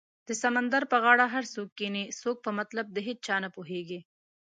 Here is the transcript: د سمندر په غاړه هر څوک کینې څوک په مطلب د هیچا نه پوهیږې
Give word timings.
د 0.27 0.29
سمندر 0.43 0.83
په 0.91 0.97
غاړه 1.03 1.25
هر 1.33 1.43
څوک 1.53 1.69
کینې 1.79 2.03
څوک 2.21 2.37
په 2.45 2.51
مطلب 2.59 2.85
د 2.91 2.97
هیچا 3.07 3.35
نه 3.43 3.49
پوهیږې 3.55 3.99